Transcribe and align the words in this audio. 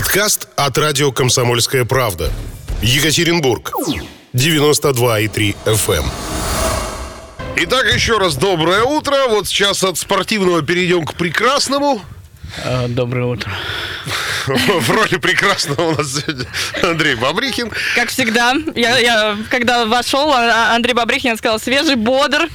Подкаст 0.00 0.48
от 0.56 0.78
радио 0.78 1.12
«Комсомольская 1.12 1.84
правда». 1.84 2.32
Екатеринбург. 2.80 3.70
92,3 4.32 5.54
FM. 5.66 6.04
Итак, 7.56 7.84
еще 7.92 8.16
раз 8.16 8.36
доброе 8.36 8.82
утро. 8.82 9.28
Вот 9.28 9.46
сейчас 9.46 9.84
от 9.84 9.98
спортивного 9.98 10.62
перейдем 10.62 11.04
к 11.04 11.12
прекрасному. 11.16 12.00
А, 12.64 12.88
Доброе 12.88 13.26
утро. 13.26 13.52
В 14.56 14.90
роли 14.90 15.16
прекрасного 15.16 15.90
у 15.92 15.96
нас 15.96 16.12
сегодня 16.20 16.46
Андрей 16.82 17.14
Бабрихин. 17.14 17.70
Как 17.94 18.08
всегда, 18.08 18.54
я, 18.74 18.98
я 18.98 19.36
когда 19.50 19.86
вошел, 19.86 20.32
а- 20.32 20.74
Андрей 20.74 20.94
Бабрихин 20.94 21.36
сказал, 21.36 21.58
свежий, 21.60 21.96
бодр, 21.96 22.48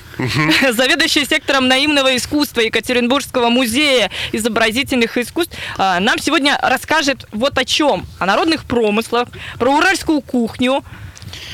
заведующий 0.71 1.25
сектором 1.25 1.67
наивного 1.67 2.15
искусства 2.15 2.61
Екатеринбургского 2.61 3.49
музея 3.49 4.09
изобразительных 4.31 5.17
искусств, 5.17 5.55
а, 5.77 5.99
нам 5.99 6.17
сегодня 6.19 6.57
расскажет 6.61 7.25
вот 7.31 7.57
о 7.57 7.65
чем. 7.65 8.05
О 8.19 8.25
народных 8.25 8.65
промыслах, 8.65 9.27
про 9.59 9.71
уральскую 9.71 10.21
кухню. 10.21 10.83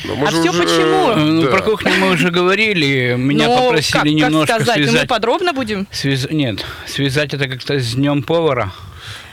Ну, 0.03 0.15
мы 0.15 0.27
А 0.27 0.31
же 0.31 0.41
всё 0.41 0.49
уже, 0.51 0.63
почему? 0.63 1.11
э, 1.11 1.15
Ну, 1.15 1.41
да. 1.43 1.51
Про 1.51 1.61
кухню 1.61 1.91
мы 1.99 2.11
уже 2.11 2.29
говорили. 2.29 3.15
Меня 3.17 3.47
Ну, 3.47 3.57
попросили 3.57 3.91
как, 3.93 4.01
как 4.03 4.11
немножко 4.11 4.55
сказать, 4.55 4.77
Ну, 4.77 4.83
мы 4.83 4.89
связать. 4.89 5.07
подробно 5.09 5.53
будем? 5.53 5.87
связ- 5.91 6.31
Нет, 6.33 6.65
связать 6.87 7.33
это 7.33 7.47
как-то 7.47 7.79
с 7.79 7.93
днем 7.93 8.23
повара. 8.23 8.71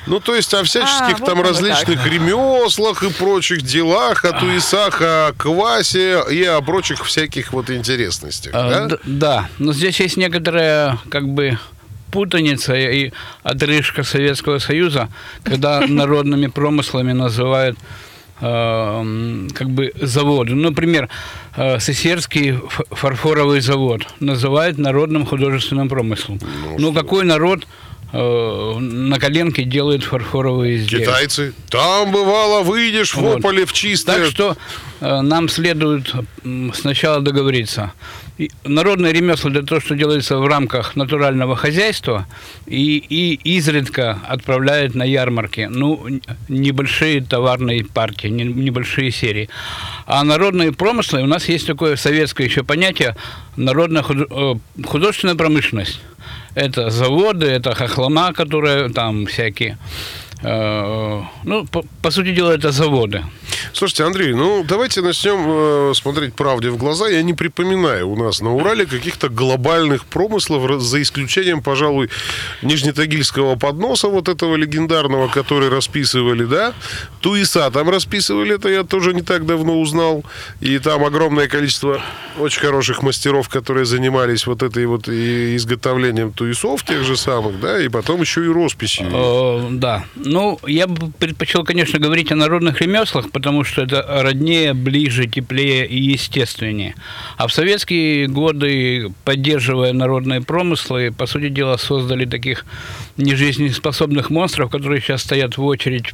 Ну, 0.07 0.21
то 0.21 0.35
есть 0.35 0.55
о 0.55 0.63
всяческих 0.65 1.17
А, 1.17 1.19
вот 1.19 1.27
там 1.27 1.43
различных 1.43 2.07
ремеслах 2.07 3.03
и 3.03 3.11
прочих 3.13 3.63
делах, 3.63 4.25
о 4.25 4.33
туесах, 4.33 5.03
о 5.03 5.33
квасе 5.37 6.23
и 6.31 6.43
о 6.45 6.61
прочих 6.63 7.05
всяких 7.05 7.53
вот 7.53 7.69
интересностях, 7.71 8.53
А, 8.55 8.87
да? 8.89 8.99
да, 9.05 9.49
но 9.59 9.73
здесь 9.73 10.01
есть 10.01 10.17
некоторая 10.17 10.99
как 11.11 11.29
бы 11.29 11.59
путаница 12.11 12.75
и 12.75 13.13
отрыжка 13.43 14.03
Советского 14.03 14.59
Союза, 14.61 15.11
когда 15.45 15.81
народными 15.87 16.47
промыслами 16.47 17.13
называют 17.13 17.77
м, 18.41 19.49
как 19.55 19.69
бы 19.71 19.93
заводы. 20.01 20.55
Ну, 20.55 20.69
Например, 20.71 21.09
э, 21.57 21.81
Сесерский 21.81 22.59
фарфоровый 22.91 23.61
завод 23.61 24.07
называют 24.21 24.79
народным 24.79 25.27
художественным 25.27 25.89
промыслом. 25.89 26.39
Ну, 26.79 26.93
какой 26.93 27.25
народ 27.25 27.67
на 28.13 29.19
коленке 29.19 29.65
делает 29.65 30.03
фарфоровые 30.05 30.77
изделия? 30.79 31.05
Китайцы. 31.05 31.53
Там, 31.69 32.11
бывало, 32.13 32.63
выйдешь 32.63 33.13
в 33.15 33.19
Вот. 33.21 33.39
ополе 33.39 33.67
в 33.67 33.73
чистое. 33.73 34.17
Так 34.23 34.31
что 34.31 34.57
э, 35.01 35.21
нам 35.21 35.49
следует 35.49 36.13
сначала 36.75 37.21
договориться. 37.21 37.93
И 38.39 38.51
народное 38.65 39.13
ремесло 39.13 39.51
для 39.51 39.63
того, 39.63 39.81
что 39.81 39.97
делается 39.97 40.39
в 40.39 40.47
рамках 40.47 40.95
натурального 40.95 41.57
хозяйства 41.57 42.27
и, 42.67 42.97
и 43.09 43.35
изредка 43.57 44.19
отправляют 44.29 44.95
на 44.95 45.03
ярмарки. 45.03 45.67
Ну, 45.69 46.07
небольшие 46.49 47.21
товарные 47.21 47.85
партии, 47.85 48.29
не- 48.29 48.45
небольшие 48.45 49.11
серии. 49.11 49.49
А 50.07 50.23
народные 50.25 50.73
промыслы, 50.73 51.23
у 51.23 51.27
нас 51.27 51.49
есть 51.49 51.67
такое 51.67 51.97
советское 51.97 52.45
еще 52.45 52.63
понятие 52.63 53.17
народная 53.57 54.05
э, 54.09 54.55
художественная 54.87 55.35
промышленность. 55.35 56.01
Это 56.59 56.91
заводы, 56.91 57.47
это 57.47 57.75
хохлома, 57.75 58.33
которые 58.33 58.89
там 58.89 59.27
всякие. 59.27 59.79
Э, 60.43 61.23
Ну, 61.45 61.67
по, 61.67 61.85
по 62.03 62.11
сути 62.11 62.35
дела, 62.35 62.53
это 62.53 62.73
заводы. 62.73 63.23
Слушайте, 63.73 64.05
Андрей, 64.05 64.33
ну 64.35 64.65
давайте 64.67 65.03
начнем 65.03 65.91
э, 65.91 65.93
смотреть 65.95 66.35
правде 66.35 66.71
в 66.71 66.77
глаза. 66.77 67.09
Я 67.09 67.23
не 67.23 67.35
припоминаю 67.35 68.09
у 68.11 68.17
нас 68.17 68.41
на 68.41 68.55
Урале 68.55 68.87
каких-то 68.87 69.29
глобальных 69.29 70.05
промыслов, 70.05 70.83
за 70.83 71.03
исключением, 71.03 71.63
пожалуй, 71.63 72.11
Нижнетагильского 72.63 73.57
подноса, 73.57 74.09
вот 74.09 74.29
этого 74.29 74.57
легендарного, 74.57 75.29
который 75.29 75.69
расписывали, 75.69 76.45
да? 76.45 76.75
Туиса 77.21 77.71
там 77.71 77.91
расписывали, 77.91 78.55
это 78.55 78.69
я 78.69 78.85
тоже 78.85 79.15
не 79.15 79.23
так 79.23 79.47
давно 79.47 79.81
узнал. 79.81 80.25
И 80.61 80.79
там 80.79 81.05
огромное 81.05 81.49
количество 81.49 82.01
очень 82.39 82.61
хороших 82.61 83.03
мастеров, 83.03 83.49
которые 83.49 83.85
занимались 83.85 84.47
вот 84.47 84.63
этой 84.63 84.87
вот 84.87 85.09
изготовлением 85.09 86.33
туисов 86.33 86.83
тех 86.85 87.03
же 87.05 87.17
самых, 87.17 87.61
да, 87.61 87.81
и 87.81 87.89
потом 87.89 88.21
еще 88.21 88.45
и 88.45 88.49
росписью. 88.49 89.09
Э, 89.13 89.69
Да. 89.71 90.05
Ну, 90.17 90.59
я 90.67 90.87
бы 90.87 91.11
предпочел, 91.19 91.65
конечно, 91.65 91.99
говорить 91.99 92.33
о 92.33 92.37
народных 92.37 92.81
ремеслах, 92.81 93.31
потому 93.31 93.58
что 93.65 93.83
это 93.83 94.05
роднее, 94.23 94.75
ближе, 94.75 95.27
теплее 95.27 95.87
и 95.87 95.99
естественнее. 95.99 96.95
А 97.37 97.47
в 97.47 97.53
советские 97.53 98.29
годы, 98.29 99.13
поддерживая 99.25 99.93
народные 99.93 100.41
промыслы, 100.41 101.13
по 101.13 101.27
сути 101.27 101.49
дела, 101.49 101.77
создали 101.77 102.25
таких 102.25 102.65
нежизнеспособных 103.17 104.31
монстров, 104.31 104.71
которые 104.71 105.01
сейчас 105.01 105.23
стоят 105.23 105.57
в 105.57 105.65
очередь 105.65 106.13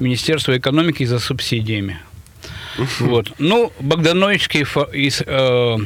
Министерства 0.00 0.56
экономики 0.56 1.04
за 1.04 1.18
субсидиями. 1.18 2.00
Вот. 3.00 3.32
Ну, 3.38 3.72
Богдановичские 3.80 4.66
и 4.92 5.10
э, 5.26 5.76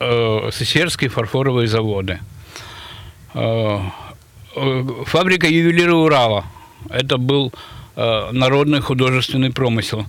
э, 0.00 0.50
Сесерские 0.52 1.10
фарфоровые 1.10 1.68
заводы. 1.68 2.20
Э, 3.34 3.78
э, 4.56 4.84
Фабрика 5.06 5.46
ювелира 5.46 5.94
Урала. 5.94 6.44
Это 6.90 7.18
был 7.18 7.52
народный 8.32 8.80
художественный 8.80 9.50
промысел. 9.50 10.06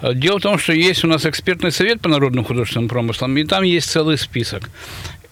Э, 0.00 0.14
Дело 0.14 0.38
в 0.38 0.42
том, 0.42 0.58
что 0.58 0.72
есть 0.72 1.04
у 1.04 1.08
нас 1.08 1.26
экспертный 1.26 1.72
совет 1.72 2.00
по 2.00 2.08
народным 2.08 2.44
художественным 2.44 2.88
промыслам, 2.88 3.36
и 3.36 3.44
там 3.44 3.64
есть 3.64 3.90
целый 3.90 4.16
список. 4.18 4.70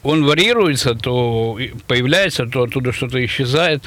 Он 0.02 0.24
варьируется, 0.24 0.94
то 0.94 1.58
появляется, 1.86 2.46
то 2.46 2.62
оттуда 2.62 2.92
что-то 2.92 3.24
исчезает. 3.24 3.82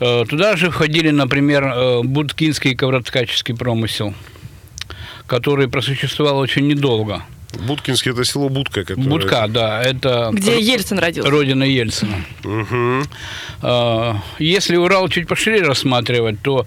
Э, 0.00 0.24
Туда 0.28 0.56
же 0.56 0.70
входили, 0.70 1.10
например, 1.10 1.64
э, 1.64 2.02
будкинский 2.02 2.74
ковроткаческий 2.76 3.54
промысел, 3.56 4.14
который 5.26 5.66
просуществовал 5.68 6.38
очень 6.38 6.66
недолго. 6.68 7.22
Будкинский 7.66 8.12
это 8.12 8.24
село 8.24 8.48
Будка, 8.48 8.84
которое... 8.84 9.08
Будка, 9.08 9.46
да, 9.48 9.82
это 9.82 10.30
Где 10.32 10.60
Ельцин 10.60 11.00
родился. 11.00 11.28
родина 11.30 11.64
Ельцина. 11.64 12.14
А, 13.62 14.16
Если 14.38 14.76
Урал 14.76 15.08
чуть 15.08 15.26
пошире 15.26 15.62
рассматривать, 15.62 16.40
то 16.42 16.66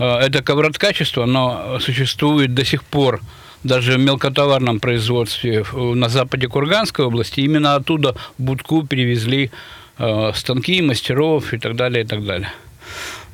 это 0.00 0.42
ковроткачество, 0.42 1.24
оно 1.24 1.78
существует 1.80 2.54
до 2.54 2.64
сих 2.64 2.82
пор 2.84 3.20
даже 3.64 3.92
в 3.92 3.98
мелкотоварном 3.98 4.80
производстве 4.80 5.64
на 5.72 6.08
западе 6.08 6.48
Курганской 6.48 7.04
области. 7.04 7.40
Именно 7.40 7.74
оттуда 7.74 8.14
Будку 8.38 8.86
перевезли 8.86 9.50
а, 9.98 10.32
станки, 10.34 10.80
мастеров 10.80 11.52
и 11.52 11.58
так 11.58 11.76
далее, 11.76 12.04
и 12.04 12.06
так 12.06 12.24
далее. 12.24 12.50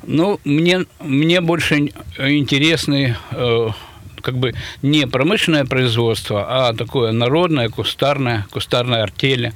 Ну, 0.03 0.39
мне, 0.43 0.85
мне 0.99 1.39
больше 1.41 1.75
ин- 1.75 1.91
интересны 2.19 3.15
э, 3.31 3.69
как 4.21 4.37
бы 4.37 4.53
не 4.81 5.07
промышленное 5.07 5.65
производство, 5.65 6.45
а 6.47 6.73
такое 6.73 7.11
народное, 7.13 7.69
кустарное, 7.69 8.45
кустарное 8.51 9.03
артели. 9.03 9.53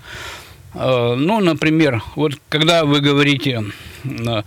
Э, 0.73 1.15
Ну, 1.17 1.41
например, 1.41 2.01
вот 2.15 2.33
когда 2.49 2.85
вы 2.85 3.01
говорите 3.01 3.63
э, 4.05 4.43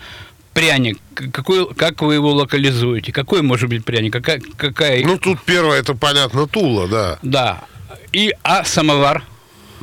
пряник, 0.54 0.98
какой, 1.32 1.72
как 1.74 2.00
вы 2.02 2.14
его 2.14 2.32
локализуете? 2.32 3.12
Какой 3.12 3.42
может 3.42 3.68
быть 3.68 3.84
пряник? 3.84 4.12
Какая, 4.12 4.40
какая... 4.56 5.04
Ну, 5.04 5.18
тут 5.18 5.42
первое, 5.44 5.80
это 5.80 5.94
понятно, 5.94 6.46
Тула, 6.46 6.88
да. 6.88 7.18
да. 7.22 7.64
И, 8.12 8.32
а 8.42 8.64
самовар 8.64 9.24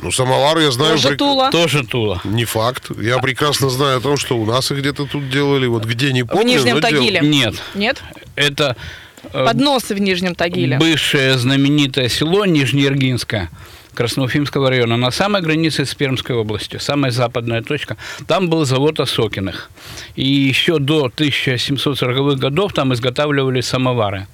Ну, 0.02 0.10
самовар 0.10 0.58
я 0.58 0.70
знаю... 0.70 0.92
Тоже 0.96 1.08
прек- 1.10 1.16
Тула. 1.18 1.50
тоже 1.50 1.84
Тула. 1.86 2.20
Не 2.24 2.44
факт. 2.44 2.90
Я 3.00 3.18
прекрасно 3.18 3.68
знаю 3.70 3.98
о 3.98 4.00
том, 4.00 4.16
что 4.16 4.36
у 4.36 4.46
нас 4.46 4.70
их 4.72 4.78
где-то 4.78 5.06
тут 5.06 5.28
делали. 5.30 5.66
Вот 5.66 5.84
где 5.84 6.12
не 6.12 6.24
помню. 6.24 6.54
Нижнем 6.54 6.76
но 6.76 6.80
дел- 6.80 6.98
Тагиле. 7.00 7.20
Нет, 7.22 7.54
Нет? 7.74 8.02
это 8.34 8.76
э, 9.24 9.44
Подносы 9.44 9.94
в 9.94 10.00
Нижнем 10.00 10.34
Тагиле. 10.34 10.78
бывшее 10.78 11.38
знаменитое 11.38 12.08
село 12.08 12.46
Нижнеиргинское 12.46 13.50
Красноуфимского 13.94 14.70
района, 14.70 14.96
на 14.96 15.10
самой 15.10 15.42
границе 15.42 15.84
с 15.84 15.94
Пермской 15.94 16.36
областью, 16.36 16.80
самая 16.80 17.10
западная 17.10 17.62
точка. 17.62 17.96
Там 18.26 18.48
был 18.48 18.64
завод 18.64 19.00
Осокиных. 19.00 19.70
И 20.16 20.26
еще 20.26 20.78
до 20.78 21.06
1740-х 21.08 22.38
годов 22.40 22.72
там 22.72 22.92
изготавливали 22.92 23.60
самовары. 23.60 24.26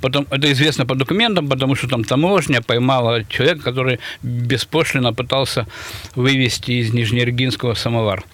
Потом, 0.00 0.26
это 0.30 0.50
известно 0.52 0.86
по 0.86 0.94
документам, 0.94 1.48
потому 1.48 1.74
что 1.74 1.88
там 1.88 2.04
таможня 2.04 2.62
поймала 2.62 3.24
человека, 3.24 3.62
который 3.62 3.98
беспошлино 4.22 5.12
пытался 5.12 5.66
вывести 6.14 6.72
из 6.72 6.92
Нижнеиргинского 6.92 7.74
самовар. 7.74 8.24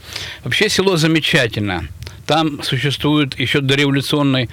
Вообще 0.45 0.69
село 0.69 0.97
замечательно. 0.97 1.89
Там 2.27 2.63
существует 2.63 3.39
еще 3.39 3.61
дореволюционный 3.61 4.49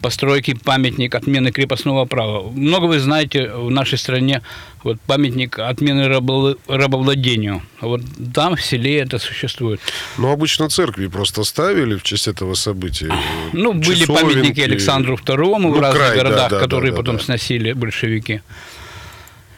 постройки 0.00 0.54
памятник 0.54 1.14
отмены 1.14 1.52
крепостного 1.52 2.04
права. 2.06 2.50
Много 2.50 2.86
вы 2.86 2.98
знаете 2.98 3.50
в 3.52 3.70
нашей 3.70 3.98
стране 3.98 4.42
вот 4.82 5.00
памятник 5.06 5.58
отмены 5.58 6.02
рабовла- 6.08 6.56
рабовладению. 6.68 7.62
Вот 7.80 8.00
там 8.34 8.56
в 8.56 8.62
селе 8.62 8.98
это 8.98 9.18
существует. 9.18 9.80
Ну, 10.18 10.30
обычно 10.32 10.68
церкви 10.68 11.06
просто 11.08 11.44
ставили 11.44 11.96
в 11.96 12.02
честь 12.02 12.28
этого 12.28 12.54
события. 12.54 13.12
Ну, 13.52 13.72
были 13.74 14.06
памятники 14.06 14.60
Александру 14.60 15.16
II 15.16 15.58
Ну, 15.58 15.72
в 15.72 15.80
разных 15.80 15.96
край, 16.02 16.16
да, 16.16 16.22
городах, 16.22 16.50
да, 16.50 16.56
да, 16.56 16.60
которые 16.62 16.90
да, 16.92 16.96
потом 16.96 17.16
да. 17.16 17.22
сносили 17.22 17.72
большевики. 17.72 18.40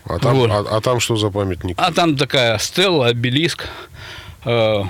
А 0.04 0.18
там, 0.18 0.36
Вот. 0.36 0.50
а, 0.50 0.76
а 0.76 0.80
там 0.80 0.98
что 1.00 1.16
за 1.16 1.30
памятник? 1.30 1.76
А 1.78 1.92
там 1.92 2.16
такая 2.16 2.58
стелла, 2.58 3.06
обелиск. 3.06 3.68
Э, 4.44 4.82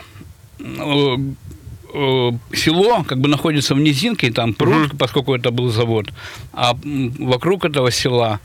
село 2.54 3.04
как 3.04 3.18
бы 3.18 3.28
находится 3.28 3.74
в 3.74 3.78
низинке, 3.80 4.30
там 4.32 4.54
пруд, 4.54 4.92
поскольку 4.98 5.34
это 5.34 5.50
был 5.50 5.68
завод, 5.70 6.06
а 6.52 6.74
вокруг 7.18 7.64
этого 7.64 7.90
села 7.90 8.40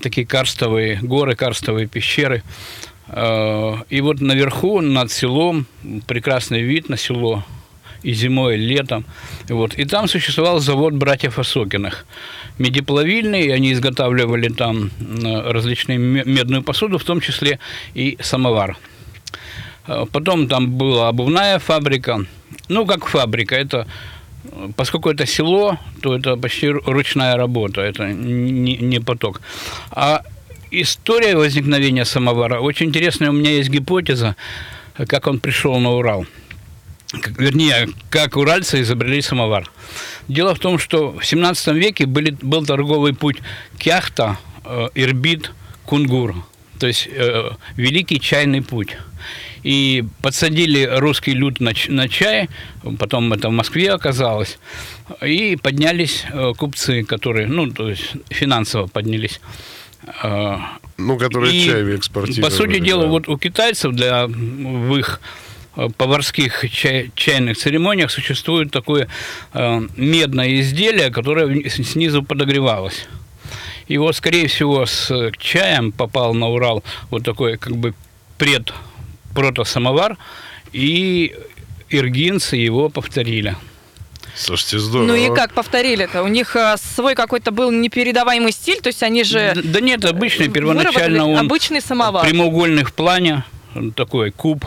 такие 0.00 0.26
карстовые 0.26 0.98
горы, 1.02 1.34
карстовые 1.34 1.86
пещеры. 1.86 2.42
Э, 3.08 3.74
И 3.90 4.00
вот 4.00 4.20
наверху 4.20 4.80
над 4.80 5.10
селом 5.10 5.66
прекрасный 6.06 6.62
вид 6.62 6.88
на 6.88 6.96
село 6.96 7.44
и 8.04 8.12
зимой, 8.14 8.54
и 8.54 8.58
летом. 8.58 9.04
Вот. 9.48 9.74
И 9.78 9.84
там 9.84 10.08
существовал 10.08 10.58
завод 10.60 10.94
братьев 10.94 11.38
Осокиных. 11.38 12.04
Медиплавильный, 12.58 13.52
они 13.54 13.72
изготавливали 13.72 14.48
там 14.48 14.90
различные 15.52 15.98
ме- 15.98 16.24
медную 16.24 16.62
посуду, 16.62 16.98
в 16.98 17.04
том 17.04 17.20
числе 17.20 17.58
и 17.94 18.16
самовар. 18.20 18.76
Э, 19.86 20.06
Потом 20.12 20.48
там 20.48 20.70
была 20.78 21.08
обувная 21.08 21.58
фабрика. 21.58 22.26
Ну, 22.72 22.86
как 22.86 23.06
фабрика, 23.06 23.54
это 23.54 23.86
поскольку 24.76 25.10
это 25.10 25.26
село, 25.26 25.78
то 26.00 26.16
это 26.16 26.36
почти 26.36 26.66
ру- 26.68 26.82
ручная 26.84 27.36
работа, 27.36 27.80
это 27.80 28.12
не, 28.12 28.76
не 28.76 29.00
поток. 29.00 29.40
А 29.90 30.22
история 30.70 31.36
возникновения 31.36 32.04
самовара 32.04 32.60
очень 32.60 32.86
интересная. 32.86 33.30
У 33.30 33.34
меня 33.34 33.50
есть 33.50 33.70
гипотеза, 33.70 34.36
как 35.06 35.26
он 35.26 35.38
пришел 35.38 35.78
на 35.78 35.90
Урал. 35.90 36.26
Вернее, 37.38 37.88
как 38.08 38.36
уральцы 38.36 38.80
изобрели 38.80 39.20
самовар. 39.20 39.70
Дело 40.28 40.54
в 40.54 40.58
том, 40.58 40.78
что 40.78 41.12
в 41.12 41.24
17 41.24 41.74
веке 41.74 42.06
были, 42.06 42.34
был 42.40 42.64
торговый 42.64 43.12
путь 43.12 43.36
Кяхта, 43.78 44.38
э. 44.64 44.88
То 46.78 46.86
есть 46.86 47.06
э, 47.12 47.50
великий 47.76 48.18
чайный 48.18 48.62
путь. 48.62 48.96
И 49.62 50.04
подсадили 50.22 50.84
русский 50.84 51.32
люд 51.34 51.60
на, 51.60 51.72
на 51.88 52.08
чай, 52.08 52.48
потом 52.98 53.32
это 53.32 53.48
в 53.48 53.52
Москве 53.52 53.92
оказалось, 53.92 54.58
и 55.24 55.56
поднялись 55.56 56.24
э, 56.32 56.52
купцы, 56.56 57.04
которые, 57.04 57.46
ну, 57.46 57.70
то 57.70 57.88
есть 57.88 58.14
финансово 58.30 58.88
поднялись. 58.88 59.40
Э, 60.22 60.56
Ну, 60.98 61.16
которые 61.16 61.54
и, 61.54 61.64
чай 61.64 61.96
экспортировали. 61.96 62.42
По 62.42 62.50
сути 62.50 62.78
да. 62.78 62.86
дела, 62.86 63.06
вот 63.06 63.28
у 63.28 63.38
китайцев 63.38 63.92
для 63.92 64.26
в 64.26 64.96
их 64.96 65.20
э, 65.76 65.88
поварских 65.96 66.64
чай- 66.72 67.12
чайных 67.14 67.56
церемониях 67.56 68.10
существует 68.10 68.72
такое 68.72 69.06
э, 69.54 69.80
медное 69.96 70.60
изделие, 70.60 71.10
которое 71.10 71.68
снизу 71.68 72.24
подогревалось. 72.24 73.06
И 73.86 73.98
вот, 73.98 74.16
скорее 74.16 74.48
всего, 74.48 74.86
с 74.86 75.30
чаем 75.38 75.92
попал 75.92 76.34
на 76.34 76.48
Урал 76.48 76.82
вот 77.10 77.24
такой 77.24 77.58
как 77.58 77.76
бы 77.76 77.94
пред 78.38 78.72
протосамовар, 79.34 80.16
и 80.72 81.34
иргинцы 81.90 82.56
его 82.56 82.88
повторили. 82.88 83.56
Слушайте, 84.34 84.78
здорово. 84.78 85.08
Ну 85.08 85.14
и 85.14 85.28
как 85.34 85.52
повторили-то? 85.52 86.22
У 86.22 86.28
них 86.28 86.56
э, 86.56 86.76
свой 86.78 87.14
какой-то 87.14 87.50
был 87.50 87.70
непередаваемый 87.70 88.52
стиль, 88.52 88.80
то 88.80 88.86
есть 88.86 89.02
они 89.02 89.24
же 89.24 89.52
Да, 89.54 89.60
да 89.62 89.80
нет, 89.80 90.04
обычный, 90.06 90.48
первоначально 90.48 91.28
он 91.28 91.38
обычный 91.38 91.82
самовар. 91.82 92.24
прямоугольный 92.26 92.84
в 92.84 92.94
плане, 92.94 93.44
такой 93.94 94.30
куб, 94.30 94.64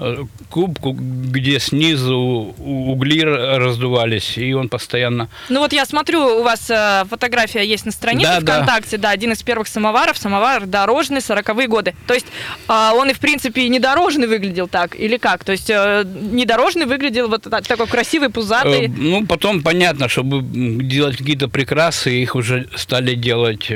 э, 0.00 0.24
куб, 0.50 0.78
ку- 0.78 0.96
где 0.98 1.58
снизу 1.60 2.54
угли 2.58 3.20
раздувались, 3.22 4.36
и 4.38 4.52
он 4.54 4.68
постоянно... 4.68 5.28
Ну 5.48 5.60
вот 5.60 5.72
я 5.72 5.86
смотрю, 5.86 6.40
у 6.40 6.42
вас 6.42 6.68
э, 6.70 7.04
фотография 7.08 7.64
есть 7.64 7.86
на 7.86 7.92
странице 7.92 8.30
Да, 8.30 8.40
да. 8.40 8.52
ВКонтакте, 8.54 8.98
да. 8.98 9.10
один 9.10 9.32
из 9.32 9.42
первых 9.42 9.68
самоваров, 9.68 10.16
самовар 10.18 10.66
дорожный, 10.66 11.18
40-е 11.18 11.68
годы. 11.68 11.94
То 12.06 12.14
есть 12.14 12.26
а, 12.68 12.92
он 12.94 13.10
и 13.10 13.12
в 13.12 13.18
принципе 13.20 13.62
и 13.62 13.68
не 13.68 13.78
дорожный 13.80 14.26
выглядел 14.26 14.68
так, 14.68 14.98
или 14.98 15.16
как? 15.16 15.44
То 15.44 15.52
есть 15.52 15.70
э, 15.70 16.04
не 16.04 16.44
дорожный 16.44 16.86
выглядел 16.86 17.28
вот 17.28 17.42
так- 17.42 17.66
такой 17.66 17.86
красивый, 17.86 18.30
пузатый. 18.30 18.88
ну, 18.88 19.26
потом 19.26 19.62
понятно, 19.62 20.08
чтобы 20.08 20.42
делать 20.42 21.16
какие-то 21.16 21.48
прекрасы, 21.48 22.10
их 22.22 22.34
уже 22.36 22.68
стали 22.76 23.14
делать 23.14 23.70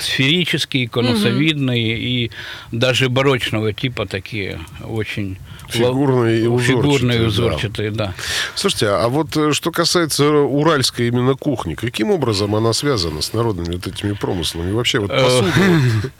сферические, 0.00 0.88
конусовидные 0.88 1.98
и 1.98 2.30
даже 2.72 3.08
барочного 3.08 3.72
типа 3.72 4.06
такие 4.06 4.60
очень... 4.84 5.36
Фигурные 5.68 6.44
и 6.44 6.46
узорчатые, 6.46 6.82
Фигурные, 6.82 7.18
да. 7.18 7.26
узорчатые, 7.26 7.90
да. 7.90 8.14
Слушайте, 8.54 8.86
а 8.88 9.06
вот 9.08 9.36
э, 9.36 9.52
что 9.52 9.70
касается 9.70 10.24
уральской 10.26 11.08
именно 11.08 11.34
кухни, 11.34 11.74
каким 11.74 12.10
образом 12.10 12.54
она 12.54 12.72
связана 12.72 13.20
с 13.20 13.34
народными 13.34 13.74
вот 13.74 13.86
этими 13.86 14.14
промыслами? 14.14 14.72
Вообще 14.72 14.98
вот 14.98 15.10
Э, 15.10 15.22
посуда. 15.22 15.52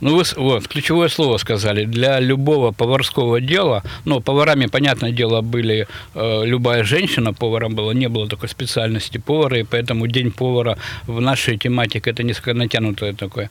Ну, 0.00 0.16
вы, 0.16 0.24
вот, 0.36 0.68
ключевое 0.68 1.08
слово 1.08 1.38
сказали. 1.38 1.84
Для 1.84 2.20
любого 2.20 2.72
поварского 2.72 3.40
дела, 3.40 3.82
ну, 4.04 4.20
поварами, 4.20 4.66
понятное 4.66 5.12
дело, 5.12 5.40
были 5.40 5.86
э, 6.14 6.42
любая 6.44 6.84
женщина 6.84 7.32
поваром 7.32 7.74
была, 7.74 7.94
не 7.94 8.08
было 8.08 8.28
такой 8.28 8.48
специальности 8.48 9.18
повара, 9.18 9.58
и 9.58 9.62
поэтому 9.62 10.06
День 10.06 10.30
повара 10.30 10.76
в 11.06 11.20
нашей 11.20 11.58
тематике 11.58 12.10
это 12.10 12.22
несколько 12.22 12.54
натянутое 12.54 13.12
такое. 13.12 13.50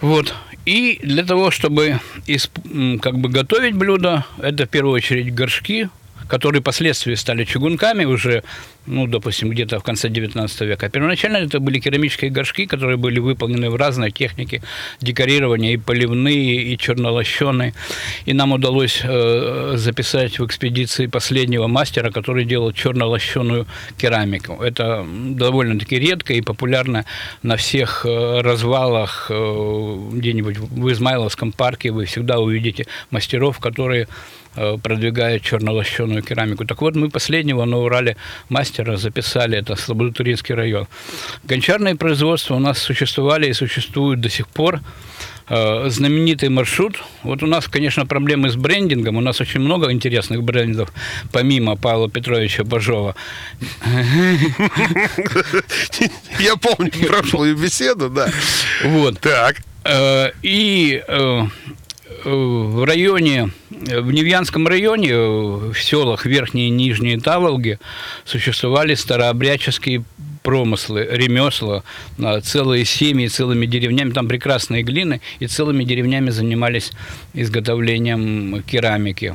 Вот. 0.00 0.34
И 0.66 1.00
для 1.02 1.24
того, 1.24 1.50
чтобы 1.50 2.00
исп- 2.26 2.98
как 2.98 3.18
бы 3.18 3.28
готовить 3.28 3.74
блюдо, 3.74 4.24
это 4.38 4.66
в 4.66 4.68
первую 4.68 4.94
очередь 4.94 5.34
горшки, 5.34 5.88
которые 6.30 6.62
впоследствии 6.62 7.16
стали 7.16 7.44
чугунками 7.44 8.04
уже, 8.04 8.42
ну, 8.86 9.06
допустим, 9.06 9.50
где-то 9.50 9.80
в 9.80 9.82
конце 9.82 10.08
19 10.08 10.60
века. 10.60 10.88
Первоначально 10.88 11.38
это 11.38 11.58
были 11.58 11.80
керамические 11.80 12.30
горшки, 12.30 12.66
которые 12.66 12.96
были 12.96 13.18
выполнены 13.18 13.68
в 13.68 13.76
разной 13.76 14.12
технике 14.12 14.62
декорирования, 15.00 15.74
и 15.74 15.76
поливные, 15.76 16.62
и 16.62 16.78
чернолощеные. 16.78 17.74
И 18.26 18.32
нам 18.32 18.52
удалось 18.52 19.00
э, 19.02 19.72
записать 19.76 20.38
в 20.38 20.46
экспедиции 20.46 21.06
последнего 21.06 21.66
мастера, 21.66 22.10
который 22.10 22.44
делал 22.44 22.72
чернолощеную 22.72 23.66
керамику. 23.98 24.62
Это 24.62 25.04
довольно-таки 25.04 25.98
редко 25.98 26.32
и 26.32 26.40
популярно 26.40 27.04
на 27.42 27.56
всех 27.56 28.06
э, 28.06 28.40
развалах 28.40 29.26
э, 29.30 30.08
где-нибудь 30.12 30.58
в 30.58 30.92
Измайловском 30.92 31.50
парке. 31.50 31.90
Вы 31.90 32.04
всегда 32.04 32.38
увидите 32.38 32.86
мастеров, 33.10 33.58
которые 33.58 34.06
э, 34.56 34.78
продвигают 34.82 35.42
чернолощеную 35.42 36.22
керамику. 36.22 36.64
Так 36.64 36.80
вот, 36.82 36.96
мы 36.96 37.10
последнего 37.10 37.64
на 37.64 37.78
Урале 37.78 38.16
мастера 38.48 38.96
записали, 38.96 39.58
это 39.58 39.76
Слободотуринский 39.76 40.54
район. 40.54 40.86
Гончарные 41.44 41.94
производства 41.96 42.54
у 42.54 42.58
нас 42.58 42.78
существовали 42.78 43.48
и 43.48 43.52
существуют 43.52 44.20
до 44.20 44.28
сих 44.28 44.46
пор. 44.48 44.80
Э, 45.48 45.88
Знаменитый 45.90 46.48
маршрут. 46.48 47.02
Вот 47.24 47.42
у 47.42 47.46
нас, 47.46 47.66
конечно, 47.66 48.06
проблемы 48.06 48.50
с 48.50 48.56
брендингом. 48.56 49.16
У 49.16 49.20
нас 49.20 49.40
очень 49.40 49.60
много 49.60 49.90
интересных 49.90 50.42
брендов, 50.44 50.92
помимо 51.32 51.76
Павла 51.76 52.08
Петровича 52.08 52.62
Бажова. 52.62 53.16
Я 56.38 56.56
помню 56.56 56.92
прошлую 57.06 57.56
беседу, 57.56 58.08
да. 58.10 58.30
Вот. 58.84 59.18
Так. 59.20 59.56
Э, 59.84 60.30
И 60.42 61.02
в 62.24 62.84
районе, 62.84 63.50
э, 63.70 64.00
в 64.00 64.12
Невьянском 64.12 64.66
районе, 64.66 65.10
э, 65.10 65.70
в 65.72 65.74
селах 65.76 66.26
Верхние 66.26 66.68
и 66.68 66.70
Нижние 66.70 67.18
Таволги 67.18 67.78
существовали 68.24 68.94
старообрядческие 68.94 70.04
промыслы, 70.42 71.06
ремесла, 71.10 71.84
а, 72.18 72.40
целые 72.40 72.84
семьи, 72.84 73.28
целыми 73.28 73.66
деревнями, 73.66 74.10
там 74.10 74.28
прекрасные 74.28 74.82
глины, 74.82 75.20
и 75.38 75.46
целыми 75.46 75.84
деревнями 75.84 76.30
занимались 76.30 76.92
изготовлением 77.34 78.62
керамики. 78.62 79.34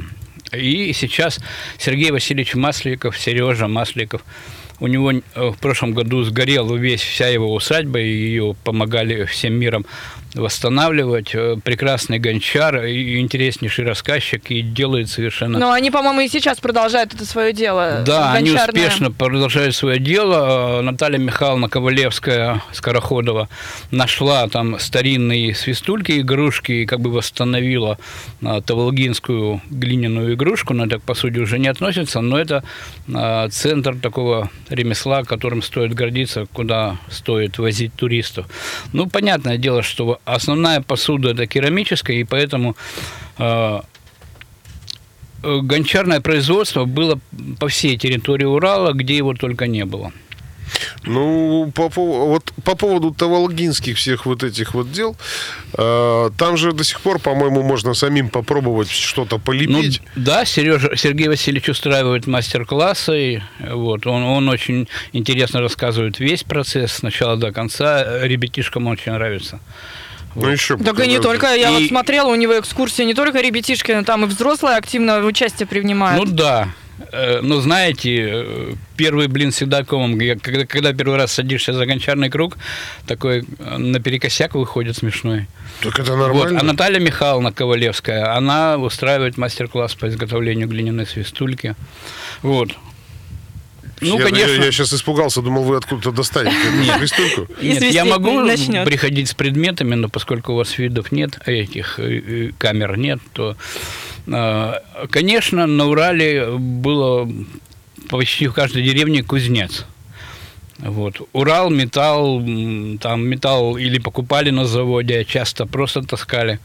И 0.51 0.94
сейчас 0.94 1.39
Сергей 1.77 2.12
Васильевич 2.12 2.56
Масликов, 2.56 3.18
Сережа 3.18 3.68
Масликов, 3.68 4.24
у 4.80 4.88
него 4.88 5.12
э, 5.12 5.22
в 5.36 5.58
прошлом 5.58 5.94
году 5.94 6.24
сгорела 6.24 6.75
весь 6.75 7.01
вся 7.01 7.27
его 7.27 7.54
усадьба, 7.54 8.00
и 8.00 8.08
ее 8.08 8.56
помогали 8.63 9.25
всем 9.25 9.54
миром 9.54 9.86
восстанавливать. 10.36 11.34
Э, 11.34 11.58
Прекрасный 11.63 12.20
гончар 12.20 12.86
и 12.86 13.20
интереснейший 13.20 13.86
рассказчик, 13.86 14.51
и 14.51 14.62
делает 14.62 15.10
совершенно... 15.10 15.58
Но 15.58 15.72
они, 15.72 15.92
по-моему, 15.92 16.22
и 16.22 16.27
сейчас 16.27 16.60
продолжают 16.60 17.13
это 17.13 17.25
свое 17.25 17.54
дело. 17.54 18.04
Да, 18.06 18.34
они 18.34 18.51
гончарное. 18.51 18.86
успешно 18.88 19.12
продолжают 19.12 19.75
свое 19.75 20.00
дело. 20.00 20.80
Э, 20.80 20.82
Наталья 20.82 21.18
Михайловна 21.18 21.70
Ковалевская, 21.70 22.62
Скороходова, 22.74 23.50
нашла 23.92 24.48
там 24.48 24.80
старинные 24.80 25.56
свистульки, 25.56 26.20
игрушки, 26.20 26.72
и 26.72 26.86
как 26.86 27.00
бы 27.00 27.12
восстановила 27.12 27.98
таволгинскую 28.42 29.62
глиняную 29.70 30.34
игрушку. 30.34 30.74
Но 30.74 30.86
это, 30.86 31.00
по 31.00 31.13
сути, 31.13 31.39
уже 31.39 31.60
не 31.60 31.68
относится, 31.68 32.22
но 32.22 32.38
это 32.38 32.63
центр 33.51 33.96
такого 33.96 34.50
ремесла, 34.70 35.24
которым 35.24 35.62
стоит 35.62 35.94
гордиться, 35.94 36.46
куда 36.51 36.98
стоит 37.10 37.58
возить 37.58 37.94
туристов. 37.94 38.48
Ну, 38.94 39.08
понятное 39.08 39.58
дело, 39.58 39.82
что 39.82 40.20
основная 40.25 40.82
посуда 40.82 41.29
это 41.32 41.48
керамическая, 41.48 42.17
и 42.17 42.24
поэтому 42.24 42.75
э, 43.38 43.79
э, 45.44 45.60
гончарное 45.62 46.20
производство 46.22 46.86
было 46.86 47.20
по 47.60 47.67
всей 47.67 47.98
территории 47.98 48.46
Урала, 48.46 48.94
где 48.94 49.17
его 49.17 49.34
только 49.34 49.67
не 49.67 49.86
было. 49.86 50.12
Ну, 51.03 51.72
по, 51.75 51.89
вот, 51.89 52.51
по 52.63 52.75
поводу 52.75 53.12
таволгинских 53.12 53.98
всех 53.98 54.25
вот 54.25 54.44
этих 54.44 54.74
вот 54.74 54.91
дел, 54.91 55.15
э, 55.77 56.29
там 56.38 56.58
же 56.58 56.72
до 56.72 56.84
сих 56.84 57.01
пор, 57.01 57.20
по-моему, 57.20 57.62
можно 57.62 57.94
самим 57.94 58.29
попробовать 58.29 58.89
что-то 58.89 59.36
Ну, 59.36 59.41
полепить. 59.41 60.01
да, 60.15 60.44
Сережа, 60.44 60.96
Сергей 60.96 61.27
Васильевич 61.27 61.70
устраивает 61.70 62.25
мастер-классы. 62.25 63.44
Вот, 63.60 64.08
он, 64.08 64.24
он 64.24 64.50
очень 64.50 64.88
интересно 65.13 65.62
рассказывает 65.62 66.20
весь 66.20 66.44
процесс 66.44 66.94
с 66.94 67.01
начала 67.03 67.38
до 67.38 67.51
конца. 67.51 68.25
Ребятишкам 68.25 68.88
очень 68.88 69.12
нравится. 69.12 69.60
Ну, 70.36 70.50
еще 70.50 70.77
Так 70.77 71.00
и 71.00 71.08
не 71.08 71.20
только, 71.20 71.54
я 71.56 71.70
И- 71.70 71.74
вот 71.74 71.88
смотрела, 71.88 72.30
у 72.30 72.36
него 72.36 72.60
экскурсии 72.60 73.04
не 73.04 73.13
только 73.13 73.42
ребятишки, 73.42 73.92
но 73.94 74.04
там 74.04 74.25
и 74.25 74.27
взрослые 74.27 74.77
активно 74.77 75.20
участие 75.25 75.65
принимают. 75.68 76.25
Ну 76.25 76.32
да. 76.32 76.70
Э, 77.12 77.39
Ну, 77.42 77.60
знаете, 77.60 78.75
первый 78.98 79.27
блин 79.27 79.51
всегда 79.51 79.84
комом. 79.84 80.18
Когда, 80.42 80.65
когда 80.65 80.94
первый 80.94 81.18
раз 81.18 81.34
садишься 81.34 81.74
за 81.74 81.86
гончарный 81.86 82.30
круг, 82.30 82.58
такой 83.08 83.44
э, 83.60 83.77
наперекосяк 83.77 84.56
выходит 84.56 84.96
смешной. 84.98 85.48
Так 85.82 86.00
это 86.00 86.13
Вот. 86.13 86.20
нормально. 86.27 86.60
А 86.60 86.63
Наталья 86.63 87.00
Михайловна 87.00 87.51
Ковалевская, 87.51 88.34
она 88.36 88.77
устраивает 88.77 89.38
мастер-класс 89.38 89.96
по 89.96 90.08
изготовлению 90.08 90.68
глиняной 90.68 91.06
свистульки. 91.06 91.75
Вот. 92.42 92.70
Ну, 94.02 94.20
я, 94.20 94.25
конечно. 94.25 94.64
Я, 94.64 94.72
сейчас 94.72 94.94
испугался, 94.94 95.42
думал, 95.42 95.64
вы 95.64 95.78
откуда-то 95.78 96.12
достанете 96.12 96.58
эту 96.58 96.98
свистульку. 96.98 97.54
Нет, 97.62 97.84
я 97.84 98.06
могу 98.06 98.40
начнет. 98.42 98.86
приходить 98.86 99.30
с 99.30 99.34
предметами, 99.34 99.96
но 99.96 100.10
поскольку 100.10 100.54
у 100.54 100.56
вас 100.58 100.78
видов 100.78 101.12
нет, 101.12 101.40
этих 101.46 102.00
э, 102.00 102.04
э, 102.18 102.52
камер 102.58 102.98
нет, 102.98 103.20
то, 103.34 103.56
э, 104.28 104.74
конечно, 105.10 105.66
на 105.66 105.88
Урале 105.88 106.48
было 106.58 107.30
почти 108.10 108.48
в 108.48 108.54
каждой 108.54 108.84
деревне 108.84 109.24
кузнец. 109.24 109.86
Вот. 110.80 111.22
Урал, 111.32 111.70
металл, 111.70 112.44
там 113.00 113.25
металл 113.25 113.78
или 113.78 113.98
покупали 113.98 114.50
на 114.50 114.66
заводе, 114.66 115.20
а 115.20 115.24
часто 115.24 115.66
просто 115.66 116.02
таскали 116.02 116.60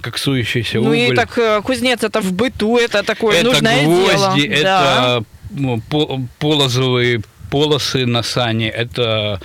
коксующийся 0.00 0.78
Ну 0.78 0.90
уголь. 0.90 0.98
и 0.98 1.14
так 1.14 1.36
э, 1.36 1.60
кузнец 1.62 2.02
это 2.02 2.22
в 2.22 2.32
быту, 2.32 2.78
это 2.78 3.02
такое 3.02 3.36
это 3.36 3.48
нужное 3.48 3.84
гвозди, 3.84 4.48
дело. 4.48 4.62
Да. 4.62 4.80
это 4.80 5.18
ну, 5.18 5.24
по- 5.24 5.39
полозовые 6.38 7.22
полосы 7.50 8.06
на 8.06 8.22
сане, 8.22 8.68
это 8.68 9.40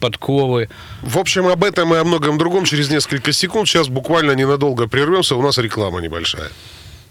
подковы. 0.00 0.68
В 1.02 1.18
общем, 1.18 1.46
об 1.46 1.64
этом 1.64 1.94
и 1.94 1.96
о 1.96 2.04
многом 2.04 2.36
другом 2.36 2.64
через 2.64 2.90
несколько 2.90 3.32
секунд. 3.32 3.68
Сейчас 3.68 3.88
буквально 3.88 4.32
ненадолго 4.32 4.86
прервемся. 4.86 5.34
У 5.34 5.42
нас 5.42 5.56
реклама 5.56 6.00
небольшая. 6.00 6.50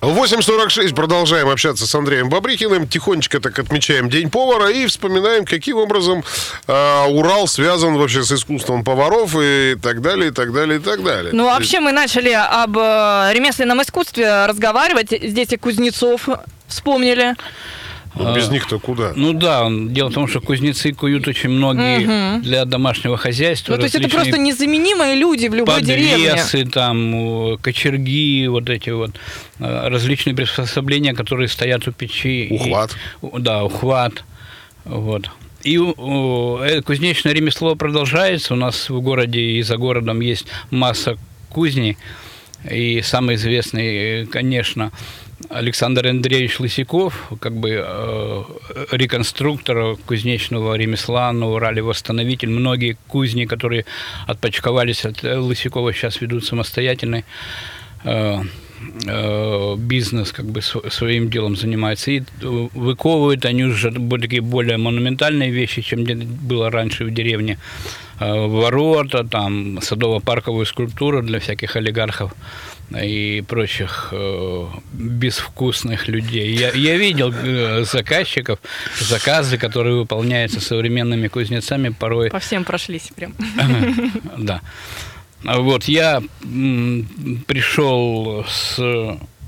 8.46. 0.03 0.93
Продолжаем 0.93 1.47
общаться 1.47 1.87
с 1.87 1.95
Андреем 1.95 2.29
Бабрихиным. 2.29 2.87
Тихонечко 2.87 3.39
так 3.39 3.57
отмечаем 3.57 4.09
День 4.09 4.29
повара 4.29 4.69
и 4.69 4.85
вспоминаем, 4.85 5.45
каким 5.45 5.77
образом 5.77 6.23
э, 6.67 7.05
Урал 7.07 7.47
связан 7.47 7.97
вообще 7.97 8.23
с 8.23 8.31
искусством 8.33 8.83
поваров 8.83 9.35
и 9.41 9.75
так 9.81 10.01
далее, 10.01 10.29
и 10.29 10.31
так 10.31 10.51
далее, 10.51 10.79
и 10.79 10.81
так 10.81 11.03
далее. 11.03 11.31
Ну, 11.33 11.45
вообще 11.45 11.79
мы 11.79 11.93
начали 11.93 12.31
об 12.31 12.77
э, 12.77 13.31
ремесленном 13.33 13.81
искусстве 13.81 14.45
разговаривать. 14.45 15.11
Здесь 15.11 15.53
и 15.53 15.57
кузнецов 15.57 16.27
вспомнили. 16.67 17.35
Ну, 18.15 18.35
без 18.35 18.49
них-то 18.49 18.79
куда? 18.79 19.13
Ну 19.15 19.33
да, 19.33 19.67
дело 19.71 20.09
в 20.09 20.13
том, 20.13 20.27
что 20.27 20.39
кузнецы 20.39 20.93
куют 20.93 21.27
очень 21.27 21.49
многие 21.49 22.39
для 22.41 22.65
домашнего 22.65 23.17
хозяйства. 23.17 23.73
Ну, 23.73 23.77
то 23.79 23.83
есть 23.85 23.95
это 23.95 24.07
просто 24.09 24.37
незаменимые 24.37 25.15
люди 25.15 25.47
в 25.47 25.53
любой 25.55 25.81
деревне. 25.81 26.29
подвесы, 26.29 26.65
там, 26.65 27.57
кочерги, 27.57 28.47
вот 28.47 28.69
эти 28.69 28.91
вот 28.91 29.11
э, 29.59 29.87
различные 29.87 30.35
приспособления, 30.35 31.13
которые 31.13 31.47
стоят 31.47 31.87
у 31.87 31.91
печи. 31.91 32.45
И- 32.45 32.53
Ухват. 32.53 32.95
у- 33.21 33.39
да, 33.39 33.63
ухват. 33.63 34.23
Вот. 34.85 35.29
И 35.63 35.77
э, 35.77 36.81
кузнечное 36.81 37.33
ремесло 37.33 37.75
продолжается. 37.75 38.53
У 38.53 38.57
нас 38.57 38.89
в 38.89 38.99
городе 39.01 39.39
и 39.41 39.61
за 39.63 39.77
городом 39.77 40.19
есть 40.21 40.45
масса 40.71 41.17
кузней. 41.49 41.97
И 42.69 43.01
самый 43.01 43.35
известный, 43.35 44.23
э, 44.23 44.25
конечно, 44.25 44.91
Александр 45.49 46.07
Андреевич 46.07 46.59
Лысяков, 46.59 47.31
как 47.39 47.53
бы 47.53 47.69
э, 47.85 48.43
реконструктор 48.91 49.97
кузнечного 50.05 50.75
ремесла 50.75 51.31
на 51.33 51.47
Урале, 51.49 51.81
восстановитель. 51.81 52.49
Многие 52.49 52.97
кузни, 53.07 53.45
которые 53.45 53.85
отпочковались 54.27 55.05
от 55.05 55.23
э, 55.23 55.37
Лысякова, 55.37 55.93
сейчас 55.93 56.21
ведут 56.21 56.45
самостоятельный 56.45 57.25
э, 58.03 58.39
э, 59.07 59.75
бизнес, 59.77 60.31
как 60.31 60.45
бы 60.45 60.61
св- 60.61 60.93
своим 60.93 61.29
делом 61.29 61.55
занимается. 61.55 62.11
И 62.11 62.23
выковывают 62.41 63.45
они 63.45 63.63
уже 63.63 63.91
такие 63.91 64.41
более 64.41 64.77
монументальные 64.77 65.51
вещи, 65.51 65.81
чем 65.81 66.05
было 66.47 66.69
раньше 66.69 67.05
в 67.05 67.13
деревне. 67.13 67.57
Э, 68.19 68.47
Ворота, 68.47 69.23
там, 69.23 69.79
садово-парковую 69.79 70.65
скульптуру 70.65 71.21
для 71.21 71.39
всяких 71.39 71.75
олигархов 71.75 72.31
и 73.01 73.41
прочих 73.41 74.09
э, 74.11 74.65
безвкусных 74.93 76.07
людей. 76.07 76.55
Я, 76.55 76.71
я 76.71 76.97
видел 76.97 77.33
э, 77.33 77.83
заказчиков, 77.85 78.59
заказы, 78.99 79.57
которые 79.57 79.95
выполняются 79.95 80.59
современными 80.61 81.27
кузнецами, 81.27 81.89
порой 81.89 82.29
По 82.29 82.39
всем 82.39 82.63
прошлись 82.63 83.09
прям. 83.15 83.33
да. 84.37 84.61
Вот 85.43 85.85
я 85.85 86.21
пришел 87.47 88.45
с, 88.47 88.79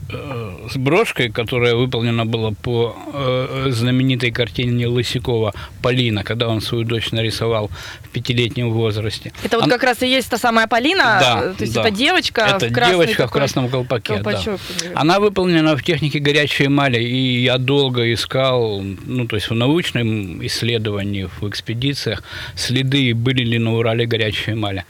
с 0.07 0.77
брошкой, 0.77 1.29
которая 1.31 1.75
выполнена 1.75 2.25
была 2.25 2.51
по 2.51 2.95
э, 3.13 3.67
знаменитой 3.71 4.31
картине 4.31 4.88
Лысякова 4.88 5.53
«Полина», 5.81 6.24
когда 6.24 6.47
он 6.47 6.62
свою 6.62 6.83
дочь 6.83 7.12
нарисовал 7.12 7.71
в 8.03 8.09
пятилетнем 8.09 8.71
возрасте. 8.71 9.33
Это 9.43 9.57
вот 9.57 9.65
Она- 9.65 9.74
как 9.74 9.83
раз 9.83 10.03
и 10.03 10.07
есть 10.07 10.29
та 10.29 10.38
самая 10.38 10.67
Полина, 10.67 11.17
Да, 11.19 11.41
э, 11.43 11.53
то 11.57 11.62
есть 11.63 11.74
да. 11.74 11.81
это 11.81 11.91
девочка 11.91 12.41
Это 12.41 12.67
в 12.67 12.89
девочка 12.89 13.27
в 13.27 13.31
красном 13.31 13.67
колпаке, 13.69 14.17
да. 14.17 14.24
колпачок. 14.24 14.59
Она 14.93 15.19
выполнена 15.19 15.75
в 15.75 15.83
технике 15.83 16.19
горячей 16.19 16.67
эмали, 16.67 17.01
и 17.01 17.41
я 17.43 17.57
долго 17.57 18.13
искал, 18.13 18.81
ну, 18.81 19.25
то 19.27 19.35
есть 19.35 19.50
в 19.50 19.55
научном 19.55 20.45
исследовании, 20.45 21.27
в 21.41 21.50
экспедициях, 21.50 22.24
следы, 22.55 23.15
были 23.15 23.43
ли 23.43 23.57
на 23.57 23.74
Урале 23.75 24.05
горячие 24.05 24.53
эмали. 24.53 24.85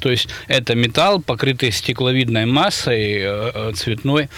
То 0.00 0.10
есть 0.10 0.28
это 0.48 0.74
металл, 0.74 1.20
покрытый 1.22 1.70
стекловидной 1.70 2.46
массой 2.46 3.18
э, 3.20 3.50
э, 3.54 3.72
цветной, 3.74 4.24
Э, 4.24 4.28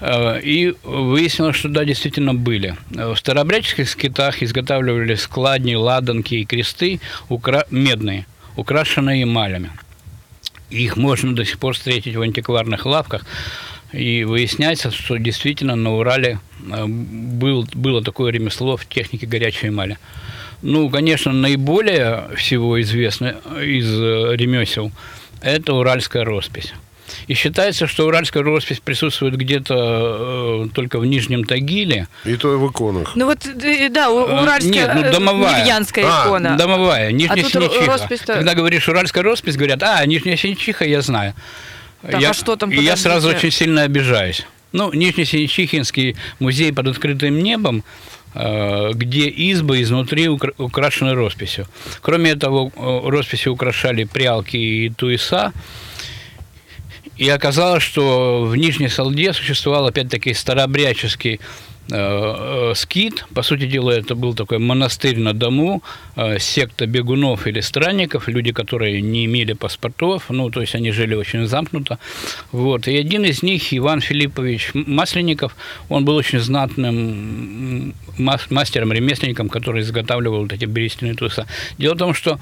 И 0.00 0.74
выяснилось, 0.84 1.56
что 1.56 1.68
да, 1.68 1.84
действительно 1.84 2.32
были. 2.34 2.76
Э, 2.96 3.12
В 3.12 3.16
старообрядческих 3.16 3.88
скитах 3.88 4.42
изготавливали 4.42 5.16
складни, 5.16 5.74
ладанки 5.74 6.34
и 6.36 6.44
кресты 6.44 7.00
укра- 7.28 7.66
медные, 7.70 8.26
украшенные 8.56 9.24
эмалями. 9.24 9.70
Их 10.70 10.96
можно 10.96 11.34
до 11.34 11.44
сих 11.44 11.58
пор 11.58 11.74
встретить 11.74 12.14
в 12.14 12.22
антикварных 12.22 12.86
лавках. 12.86 13.24
И 13.92 14.22
выясняется, 14.24 14.90
что 14.90 15.16
действительно 15.16 15.74
на 15.74 15.94
Урале 15.96 16.38
э, 16.70 16.84
был, 16.86 17.66
было 17.74 18.02
такое 18.02 18.30
ремесло 18.30 18.76
в 18.76 18.86
технике 18.86 19.26
горячей 19.26 19.68
эмали. 19.68 19.98
Ну, 20.62 20.90
конечно, 20.90 21.32
наиболее 21.32 22.24
всего 22.36 22.80
известно 22.82 23.34
из 23.60 23.88
э, 24.00 24.36
ремесел– 24.36 24.92
это 25.42 25.72
уральская 25.74 26.24
роспись. 26.24 26.72
И 27.26 27.34
считается, 27.34 27.86
что 27.86 28.06
уральская 28.06 28.42
роспись 28.42 28.80
присутствует 28.80 29.36
где-то 29.36 29.74
э, 30.66 30.68
только 30.74 30.98
в 30.98 31.06
Нижнем 31.06 31.44
Тагиле. 31.44 32.06
И 32.24 32.36
то 32.36 32.58
в 32.58 32.70
иконах. 32.70 33.12
Ну 33.16 33.26
вот, 33.26 33.46
э, 33.46 33.88
да, 33.88 34.06
Э, 34.06 34.42
уральская, 34.42 34.72
нет, 34.72 34.90
ну, 34.94 35.00
э, 35.02 35.12
домовая. 35.12 35.60
невьянская 35.62 36.04
А, 36.06 36.26
икона. 36.26 36.56
Домовая, 36.56 37.12
Нижняя 37.12 37.42
тут 37.44 37.52
Синичиха. 37.52 38.08
Когда 38.26 38.54
говоришь 38.54 38.88
уральская 38.88 39.22
роспись, 39.22 39.56
говорят, 39.56 39.82
а, 39.82 40.04
Нижняя 40.06 40.36
Синичиха, 40.36 40.84
я 40.84 41.00
знаю. 41.02 41.34
Так, 42.02 42.20
я, 42.20 42.30
а 42.30 42.34
что 42.34 42.56
там, 42.56 42.70
и 42.70 42.76
я 42.80 42.96
сразу 42.96 43.28
очень 43.28 43.50
сильно 43.50 43.82
обижаюсь. 43.82 44.46
Ну, 44.72 44.92
Нижнесиничихинский 44.92 46.16
музей 46.40 46.72
под 46.72 46.88
открытым 46.88 47.42
небом, 47.42 47.82
где 48.34 49.28
избы 49.28 49.80
изнутри 49.82 50.28
укра- 50.28 50.52
украшены 50.58 51.14
росписью. 51.14 51.66
Кроме 52.02 52.34
того, 52.36 52.70
э, 52.76 53.08
росписью 53.08 53.52
украшали 53.54 54.04
прялки 54.04 54.56
и 54.56 54.90
туеса. 54.90 55.52
И 57.18 57.28
оказалось, 57.28 57.82
что 57.82 58.44
в 58.44 58.56
Нижней 58.56 58.88
Салде 58.88 59.32
существовал 59.32 59.88
опять-таки 59.88 60.32
старообрядческий 60.32 61.34
э, 61.34 61.40
э, 61.90 62.72
скит. 62.76 63.26
По 63.34 63.42
сути 63.42 63.66
дела, 63.66 63.90
это 63.90 64.14
был 64.14 64.34
такой 64.34 64.58
монастырь 64.58 65.18
на 65.18 65.32
дому, 65.32 65.82
секта 66.38 66.86
бегунов 66.86 67.46
или 67.46 67.60
странников, 67.60 68.28
люди, 68.28 68.52
которые 68.52 69.00
не 69.00 69.24
имели 69.26 69.52
паспортов, 69.52 70.24
ну, 70.30 70.50
то 70.50 70.60
есть 70.60 70.74
они 70.74 70.90
жили 70.90 71.14
очень 71.14 71.46
замкнуто. 71.46 71.98
Вот. 72.52 72.88
И 72.88 72.96
один 72.96 73.24
из 73.24 73.42
них, 73.42 73.72
Иван 73.72 74.00
Филиппович 74.00 74.70
Масленников, 74.74 75.54
он 75.88 76.04
был 76.04 76.16
очень 76.16 76.40
знатным 76.40 77.94
мастером, 78.18 78.92
ремесленником, 78.92 79.48
который 79.48 79.82
изготавливал 79.82 80.42
вот 80.42 80.52
эти 80.52 80.64
берестяные 80.64 81.14
туса. 81.14 81.46
Дело 81.78 81.94
в 81.94 81.98
том, 81.98 82.14
что 82.14 82.38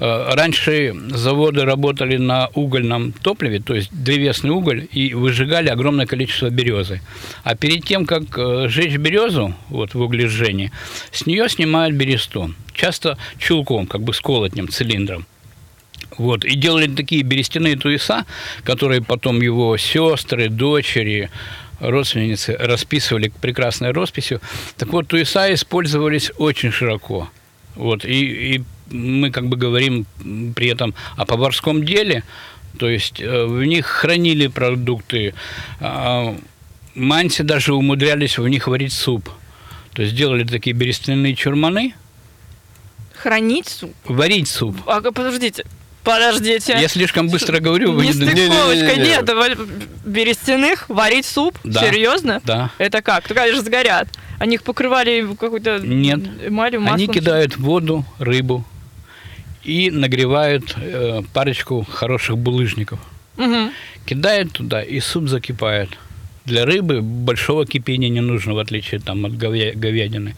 э, 0.00 0.34
раньше 0.34 0.94
заводы 1.10 1.64
работали 1.64 2.16
на 2.16 2.48
угольном 2.54 3.12
топливе, 3.12 3.60
то 3.60 3.74
есть 3.74 3.90
древесный 3.92 4.50
уголь, 4.50 4.88
и 4.92 5.14
выжигали 5.14 5.68
огромное 5.68 6.06
количество 6.06 6.50
березы. 6.50 7.00
А 7.44 7.54
перед 7.54 7.84
тем, 7.84 8.06
как 8.06 8.22
э, 8.36 8.68
сжечь 8.68 8.96
березу 8.96 9.54
вот, 9.68 9.94
в 9.94 10.00
углежении, 10.00 10.72
с 11.12 11.26
нее 11.26 11.48
снимают 11.48 11.94
бересту. 11.94 12.54
Часто 12.74 13.18
чулком, 13.38 13.86
как 13.86 14.02
бы 14.02 14.12
с 14.12 14.20
колотнем, 14.20 14.68
цилиндром. 14.68 15.26
Вот. 16.18 16.44
И 16.44 16.54
делали 16.54 16.94
такие 16.94 17.22
берестяные 17.22 17.76
туеса, 17.76 18.26
которые 18.64 19.02
потом 19.02 19.40
его 19.40 19.76
сестры, 19.76 20.48
дочери, 20.48 21.30
родственницы 21.80 22.56
расписывали 22.58 23.32
прекрасной 23.40 23.92
росписью. 23.92 24.40
Так 24.76 24.90
вот, 24.92 25.08
туеса 25.08 25.52
использовались 25.52 26.30
очень 26.38 26.72
широко. 26.72 27.30
Вот. 27.74 28.04
И, 28.04 28.56
и 28.56 28.62
мы 28.90 29.30
как 29.30 29.48
бы 29.48 29.56
говорим 29.56 30.06
при 30.54 30.68
этом 30.68 30.94
о 31.16 31.24
поварском 31.24 31.84
деле, 31.84 32.24
то 32.78 32.88
есть 32.88 33.20
э, 33.20 33.44
в 33.44 33.64
них 33.64 33.86
хранили 33.86 34.46
продукты, 34.46 35.34
а, 35.80 36.36
манси 36.94 37.42
даже 37.42 37.74
умудрялись 37.74 38.38
в 38.38 38.46
них 38.48 38.66
варить 38.68 38.92
суп. 38.92 39.28
То 39.92 40.02
есть 40.02 40.14
делали 40.14 40.44
такие 40.44 40.74
берестяные 40.74 41.34
чурманы. 41.34 41.94
Хранить 43.22 43.68
суп? 43.68 43.94
Варить 44.06 44.48
суп. 44.48 44.76
А, 44.86 45.00
подождите, 45.00 45.64
Подождите. 46.02 46.78
Я 46.80 46.88
слишком 46.88 47.28
быстро 47.28 47.60
говорю, 47.60 47.92
вы 47.92 48.06
не 48.06 48.12
не... 48.14 48.24
Нестыковочка, 48.24 48.96
нет, 48.96 49.58
берестяных 50.06 50.88
варить 50.88 51.26
суп? 51.26 51.58
Да. 51.62 51.80
Серьезно? 51.80 52.40
Да. 52.44 52.70
Это 52.78 53.02
как? 53.02 53.30
Они 53.30 53.52
же 53.52 53.60
сгорят. 53.60 54.08
Они 54.38 54.54
их 54.54 54.62
покрывали 54.62 55.28
какой-то 55.38 55.78
Нет. 55.80 56.20
эмалью, 56.46 56.80
маслом? 56.80 56.94
Они 56.94 57.06
кидают 57.06 57.58
воду 57.58 58.06
рыбу 58.18 58.64
и 59.62 59.90
нагревают 59.90 60.74
э, 60.78 61.20
парочку 61.34 61.86
хороших 61.90 62.38
булыжников. 62.38 62.98
Угу. 63.36 63.70
Кидают 64.06 64.52
туда, 64.52 64.82
и 64.82 64.98
суп 65.00 65.28
закипает. 65.28 65.90
Для 66.46 66.64
рыбы 66.64 67.00
большого 67.02 67.66
кипения 67.66 68.08
не 68.08 68.20
нужно, 68.20 68.54
в 68.54 68.58
отличие 68.58 69.00
там, 69.00 69.26
от 69.26 69.32
говя- 69.32 69.74
говядины. 69.74 70.36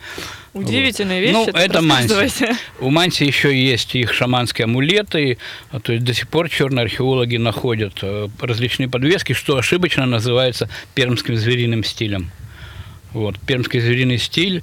Удивительные 0.53 1.33
Вот. 1.33 1.47
вещи. 1.47 1.51
Ну, 1.55 1.59
это 1.59 1.81
манси. 1.81 2.47
У 2.81 2.91
манси 2.91 3.25
еще 3.25 3.57
есть 3.57 3.95
их 3.95 4.13
шаманские 4.13 4.65
амулеты, 4.65 5.39
а, 5.71 5.81
то 5.81 5.93
есть 5.93 6.05
до 6.05 6.13
сих 6.13 6.29
пор 6.29 6.49
черные 6.51 6.83
археологи 6.85 7.37
находят 7.39 7.95
э, 8.03 8.29
различные 8.41 8.89
подвески, 8.89 9.33
что 9.33 9.57
ошибочно 9.57 10.05
называется 10.05 10.69
пермским 10.95 11.37
звериным 11.37 11.85
стилем. 11.85 12.31
Вот. 13.13 13.39
Пермский 13.41 13.81
звериный 13.81 14.19
стиль 14.19 14.63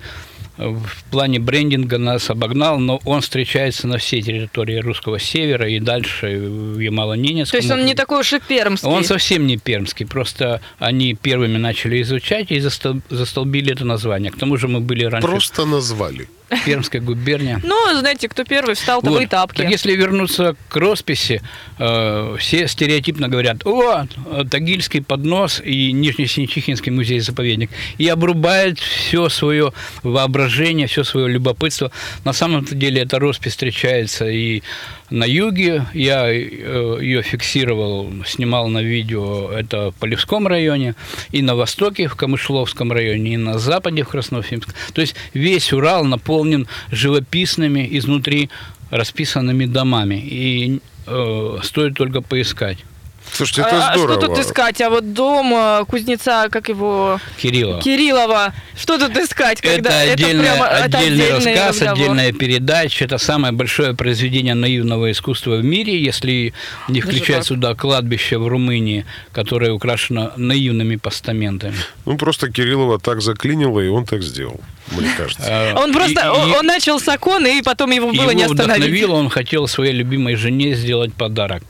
в 0.60 1.04
плане 1.10 1.40
брендинга 1.40 1.98
нас 1.98 2.30
обогнал, 2.30 2.80
но 2.80 3.00
он 3.06 3.22
встречается 3.22 3.88
на 3.88 3.98
всей 3.98 4.22
территории 4.22 4.78
русского 4.80 5.18
севера 5.18 5.70
и 5.70 5.80
дальше 5.80 6.38
в 6.38 6.80
Ямало-Ненецком. 6.80 7.52
То 7.52 7.58
есть 7.58 7.72
он 7.72 7.86
не 7.86 7.96
такой 7.96 8.20
уж 8.20 8.34
и 8.34 8.40
пермский. 8.40 8.90
Он 8.90 9.04
совсем 9.06 9.48
не 9.48 9.58
пермский, 9.58 10.06
просто 10.06 10.62
они 10.78 11.14
первыми 11.14 11.58
начали 11.58 12.02
изучать 12.02 12.52
и 12.52 12.60
застол- 12.60 13.02
застолбили 13.10 13.72
это 13.72 13.86
название. 13.86 14.32
К 14.32 14.38
тому 14.38 14.58
же 14.58 14.68
мы 14.68 14.82
были 14.82 15.06
раньше 15.06 15.28
Просто 15.28 15.66
назвали. 15.66 16.28
В 16.50 16.66
Пермской 16.66 17.00
губернии. 17.00 17.58
Ну, 17.64 18.00
знаете, 18.00 18.28
кто 18.28 18.44
первый 18.44 18.76
встал, 18.76 19.02
того 19.02 19.16
Вот. 19.16 19.24
и 19.24 19.28
тапки. 19.28 19.58
Так 19.58 19.70
если 19.70 19.94
вернуться 19.94 20.56
к 20.68 20.76
росписи, 20.76 21.42
э, 21.78 22.36
все 22.40 22.68
стереотипно 22.68 23.28
говорят, 23.28 23.66
о, 23.66 24.06
Тагильский 24.50 25.02
поднос 25.02 25.62
и 25.64 25.92
Нижнесиничихинский 25.92 26.92
музей-заповедник. 26.92 27.70
И 27.98 28.08
обрубают 28.08 28.80
все 28.80 29.30
свое 29.30 29.74
воображение, 30.04 30.88
все 30.88 31.04
свое 31.04 31.28
любопытство. 31.28 31.92
На 32.26 32.34
самом 32.34 32.66
деле 32.66 33.02
эта 33.02 33.20
роспись 33.20 33.52
встречается 33.52 34.28
и 34.28 34.64
на 35.10 35.26
юге. 35.26 35.86
Я 35.94 36.28
э, 36.30 36.98
ее 37.02 37.22
фиксировал, 37.22 38.12
снимал 38.26 38.68
на 38.68 38.82
видео, 38.82 39.52
это 39.52 39.92
в 39.92 39.96
Полевском 39.96 40.48
районе, 40.48 40.96
и 41.32 41.42
на 41.42 41.56
востоке, 41.56 42.08
в 42.08 42.16
Камышловском 42.16 42.92
районе, 42.92 43.34
и 43.34 43.38
на 43.38 43.60
западе, 43.60 44.04
в 44.04 44.10
Красноуфимске. 44.10 44.74
То 44.94 45.02
есть 45.02 45.16
весь 45.34 45.74
Урал 45.74 46.06
наполнен 46.06 46.68
живописными 46.92 47.88
изнутри 47.92 48.50
расписанными 48.90 49.66
домами. 49.66 50.16
И 50.16 50.80
э, 51.08 51.58
стоит 51.64 51.96
только 51.96 52.22
поискать. 52.22 52.80
Слушайте, 53.32 53.62
это 53.62 53.90
а, 53.90 53.94
здорово. 53.94 54.20
что 54.20 54.28
тут 54.28 54.40
искать? 54.40 54.82
А 54.82 54.90
вот 54.90 55.14
дом 55.14 55.54
э, 55.54 55.86
кузнеца, 55.88 56.50
как 56.50 56.68
его... 56.70 57.20
Кирилла. 57.42 57.80
Кириллова. 57.80 58.54
Что 58.78 58.98
тут 58.98 59.16
искать? 59.18 59.62
Когда 59.62 60.04
это, 60.04 60.14
отдельная- 60.14 60.56
прямо- 60.56 60.66
это 60.68 60.98
отдельный 60.98 61.26
отдельный 61.36 61.54
рассказ, 61.56 61.76
разговор. 61.82 61.94
отдельная 61.94 62.32
передача. 62.34 63.06
Это 63.06 63.18
самое 63.18 63.54
большое 63.54 63.94
произведение 63.94 64.56
наивного 64.56 65.12
искусства 65.12 65.58
в 65.58 65.64
мире, 65.64 66.02
если 66.04 66.54
не 66.88 67.02
Даже 67.02 67.08
включать 67.16 67.36
так? 67.38 67.46
сюда 67.46 67.76
кладбище 67.76 68.38
в 68.40 68.48
Румынии, 68.48 69.06
которое 69.32 69.72
украшено 69.72 70.32
наивными 70.36 70.96
постаментами. 70.96 71.76
Ну, 72.06 72.18
просто 72.18 72.52
Кириллова 72.52 73.00
так 73.00 73.22
заклинило, 73.22 73.80
и 73.80 73.88
он 73.88 74.06
так 74.06 74.24
сделал, 74.24 74.60
мне 74.92 75.10
кажется. 75.18 75.44
Э, 75.48 75.74
Он 75.76 75.94
просто, 75.94 76.22
и- 76.26 76.58
он, 76.58 76.66
начал 76.66 77.00
с 77.00 77.08
окон, 77.08 77.46
и 77.46 77.62
потом 77.62 77.92
его 77.92 78.08
было 78.12 78.32
не 78.32 78.42
его 78.44 78.52
остановить. 78.52 78.84
вдохновило, 78.84 79.14
он 79.14 79.30
хотел 79.30 79.68
своей 79.68 79.94
любимой 79.94 80.36
жене 80.36 80.74
сделать 80.74 81.14
подарок. 81.14 81.64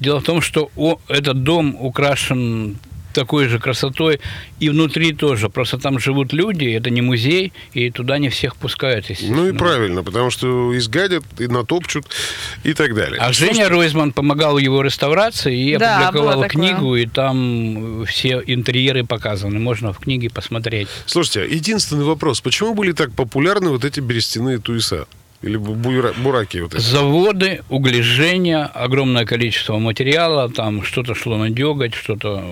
Дело 0.00 0.20
в 0.20 0.24
том, 0.24 0.40
что 0.42 0.70
о- 0.76 0.98
этот 1.08 1.42
дом 1.42 1.76
украшен 1.78 2.76
такой 3.16 3.48
же 3.48 3.58
красотой 3.58 4.20
и 4.60 4.68
внутри 4.68 5.14
тоже. 5.14 5.48
Просто 5.48 5.78
там 5.78 5.98
живут 5.98 6.34
люди, 6.34 6.66
это 6.66 6.90
не 6.90 7.00
музей, 7.00 7.52
и 7.72 7.90
туда 7.90 8.18
не 8.18 8.28
всех 8.28 8.56
пускают. 8.56 9.06
Ну 9.22 9.48
и 9.48 9.52
правильно, 9.52 10.02
потому 10.04 10.30
что 10.30 10.76
изгадят 10.76 11.24
и 11.38 11.46
натопчут 11.48 12.04
и 12.62 12.74
так 12.74 12.94
далее. 12.94 13.18
А 13.18 13.32
Женя 13.32 13.70
Ройзман 13.70 14.12
помогал 14.12 14.58
его 14.58 14.82
реставрации 14.82 15.70
и 15.70 15.76
Да, 15.78 16.08
опубликовал 16.08 16.44
книгу, 16.46 16.94
и 16.96 17.06
там 17.06 18.04
все 18.04 18.42
интерьеры 18.46 19.04
показаны. 19.04 19.58
Можно 19.58 19.94
в 19.94 19.98
книге 19.98 20.28
посмотреть. 20.28 20.88
Слушайте, 21.06 21.54
единственный 21.54 22.04
вопрос. 22.04 22.42
Почему 22.42 22.74
были 22.74 22.92
так 22.92 23.12
популярны 23.12 23.70
вот 23.70 23.86
эти 23.86 24.00
берестяные 24.00 24.58
туеса? 24.58 25.06
Или 25.42 25.56
бура- 25.58 26.14
бураки 26.18 26.58
вот 26.58 26.74
эти? 26.74 26.80
Заводы, 26.80 27.62
углежения, 27.68 28.64
огромное 28.64 29.24
количество 29.24 29.78
материала, 29.78 30.48
там 30.48 30.82
что-то 30.82 31.14
шло 31.14 31.36
на 31.36 31.50
деготь, 31.50 31.94
что-то 31.94 32.42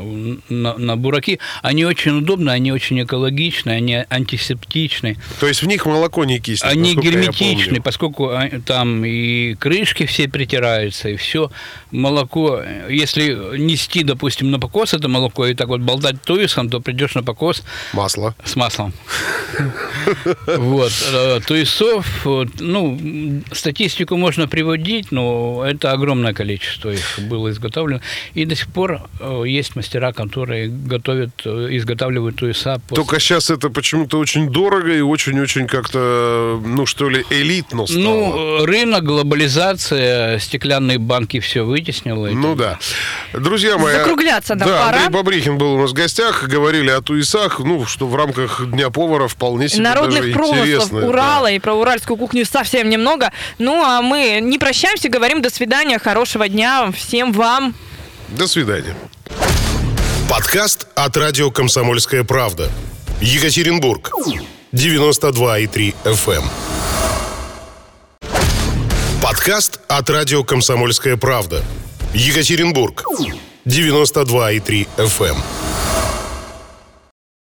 на, 0.49 0.77
на 0.77 0.97
бураки. 0.97 1.41
Они 1.63 1.85
очень 1.85 2.19
удобны, 2.19 2.51
они 2.51 2.73
очень 2.73 3.03
экологичны, 3.03 3.71
они 3.71 4.05
антисептичны, 4.11 5.17
То 5.41 5.47
есть 5.47 5.63
в 5.63 5.67
них 5.67 5.87
молоко 5.87 6.25
не 6.25 6.39
киснет, 6.41 6.71
они 6.71 6.95
герметичны, 6.95 7.81
поскольку 7.81 8.29
а, 8.29 8.49
там 8.67 9.05
и 9.05 9.55
крышки 9.55 10.07
все 10.07 10.29
притираются, 10.29 11.09
и 11.09 11.17
все. 11.17 11.51
Молоко, 11.91 12.63
если 12.89 13.57
нести, 13.59 14.03
допустим, 14.03 14.51
на 14.51 14.61
покос 14.61 14.95
это 14.95 15.09
молоко 15.09 15.47
и 15.47 15.55
так 15.55 15.69
вот 15.69 15.81
болтать 15.81 16.21
туесом, 16.23 16.69
то 16.69 16.81
придешь 16.81 17.15
на 17.15 17.23
покос 17.23 17.63
Масло. 17.93 18.35
с 18.45 18.57
маслом. 18.57 18.93
Вот. 20.47 20.93
э, 21.13 21.41
Туесов, 21.47 22.25
вот, 22.25 22.61
ну, 22.75 22.99
статистику 23.53 24.17
можно 24.17 24.49
приводить, 24.49 25.13
но 25.13 25.65
это 25.65 25.93
огромное 25.93 26.35
количество 26.35 26.91
их 26.91 27.21
было 27.31 27.51
изготовлено. 27.51 28.01
И 28.35 28.45
до 28.45 28.57
сих 28.57 28.67
пор 28.67 29.01
э, 29.21 29.45
есть 29.47 29.77
мастера, 29.77 30.13
которые 30.13 30.69
готовят, 30.69 31.31
э, 31.45 31.69
изготавливают 31.71 32.37
туеса. 32.37 32.81
после- 32.89 32.97
Только 33.05 33.21
сейчас 33.21 33.51
это 33.51 33.71
почему-то 33.71 34.19
очень 34.19 34.49
дорого 34.51 34.93
и 34.93 35.01
очень-очень 35.01 35.67
как-то, 35.69 36.61
ну 36.65 36.85
что 36.87 37.09
ли, 37.09 37.25
элитно 37.31 37.87
стало. 37.87 38.03
Ну, 38.03 38.63
э, 38.63 38.65
рынок, 38.65 39.05
глобализация, 39.05 40.39
стеклянные 40.41 40.99
банки 40.99 41.39
все 41.41 41.63
вытеснило. 41.63 42.27
Ну 42.29 42.57
так 42.57 42.81
да. 43.33 43.41
Друзья 43.41 43.79
мои. 43.79 43.95
Закругляться 43.95 44.55
нам 44.57 44.69
да, 44.69 44.87
пора. 44.87 44.97
Андрей 44.99 45.15
Бабрихин 45.15 45.59
был 45.59 45.75
у 45.75 45.81
нас 45.81 45.91
в 45.91 45.95
гостях. 45.95 46.49
Говорили 46.49 46.91
о 46.91 47.01
туесах, 47.01 47.61
ну, 47.61 47.87
что 47.87 48.09
в 48.09 48.17
рамках 48.17 48.63
Дня 48.67 48.91
повара 48.91 49.29
вполне 49.29 49.69
себе 49.69 49.83
Народных 49.83 50.21
даже 50.21 50.33
промыслов 50.33 50.59
интересно. 50.67 51.01
да. 51.01 51.07
Урала 51.07 51.51
и 51.53 51.59
про 51.61 51.75
уральскую 51.75 52.17
кухню 52.17 52.45
совсем 52.65 52.89
немного. 52.89 53.31
Ну, 53.59 53.85
а 53.85 54.01
мы 54.01 54.41
не 54.41 54.59
прощаемся, 54.59 55.09
говорим 55.09 55.43
до 55.43 55.51
свидания, 55.51 55.99
хорошего 55.99 56.49
дня 56.49 56.91
всем 56.93 57.33
вам. 57.33 57.75
До 58.29 58.47
свидания. 58.47 58.97
Подкаст 60.31 60.87
от 60.95 61.17
радио 61.17 61.51
«Комсомольская 61.51 62.25
правда». 62.25 62.71
Екатеринбург. 63.21 64.11
92,3 64.73 65.95
FM. 66.05 66.45
Подкаст 69.23 69.81
от 69.89 70.09
радио 70.09 70.43
«Комсомольская 70.43 71.17
правда». 71.17 71.63
Екатеринбург. 72.15 73.05
92,3 73.67 74.89
FM. 74.97 75.37